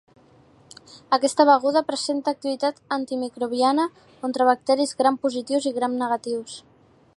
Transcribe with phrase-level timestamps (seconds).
[1.17, 3.87] Aquesta beguda presenta activitat antimicrobiana
[4.23, 6.61] contra bacteris Gram positius i Gram negatius.